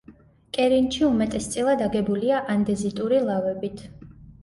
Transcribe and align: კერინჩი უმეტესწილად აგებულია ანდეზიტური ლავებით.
კერინჩი 0.57 1.03
უმეტესწილად 1.09 1.85
აგებულია 1.89 2.43
ანდეზიტური 2.57 3.25
ლავებით. 3.31 3.89